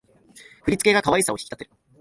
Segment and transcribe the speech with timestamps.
[0.63, 1.69] 振り付けが可愛さを引き立てる